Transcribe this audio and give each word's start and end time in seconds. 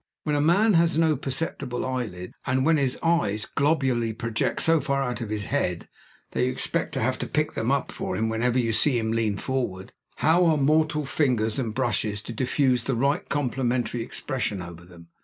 When 0.23 0.35
a 0.35 0.41
man 0.41 0.73
has 0.73 0.97
no 0.97 1.15
perceptible 1.15 1.85
eyelids, 1.85 2.33
and 2.47 2.65
when 2.65 2.77
his 2.77 2.97
eyes 3.03 3.45
globularly 3.45 4.17
project 4.17 4.63
so 4.63 4.81
far 4.81 5.03
out 5.03 5.21
of 5.21 5.29
his 5.29 5.43
head, 5.45 5.87
that 6.31 6.41
you 6.43 6.49
expect 6.51 6.93
to 6.93 7.01
have 7.01 7.19
to 7.19 7.27
pick 7.27 7.51
them 7.51 7.69
up 7.71 7.91
for 7.91 8.17
him 8.17 8.27
whenever 8.27 8.57
you 8.57 8.73
see 8.73 8.97
him 8.97 9.11
lean 9.11 9.37
forward, 9.37 9.93
how 10.15 10.47
are 10.47 10.57
mortal 10.57 11.05
fingers 11.05 11.59
and 11.59 11.75
bushes 11.75 12.23
to 12.23 12.33
diffuse 12.33 12.85
the 12.85 12.95
right 12.95 13.29
complimentary 13.29 14.01
expression 14.01 14.59
over 14.59 14.83
them? 14.85 15.09